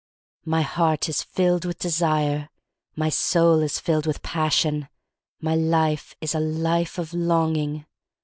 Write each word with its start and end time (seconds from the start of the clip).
My 0.45 0.63
heart 0.63 1.07
is 1.09 1.21
filled 1.21 1.63
with 1.63 1.77
desire. 1.77 2.49
My 2.95 3.09
soul 3.09 3.61
is 3.61 3.77
filled 3.77 4.07
with 4.07 4.23
passion. 4.23 4.89
My 5.39 5.53
life 5.53 6.15
is 6.19 6.33
a 6.33 6.39
life 6.39 6.97
of 6.97 7.13
longing. 7.13 7.85